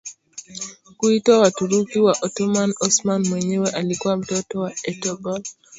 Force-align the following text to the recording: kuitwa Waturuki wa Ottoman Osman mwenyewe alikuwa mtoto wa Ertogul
kuitwa 0.97 1.39
Waturuki 1.39 1.99
wa 1.99 2.17
Ottoman 2.21 2.73
Osman 2.79 3.27
mwenyewe 3.27 3.71
alikuwa 3.71 4.17
mtoto 4.17 4.59
wa 4.59 4.73
Ertogul 4.83 5.41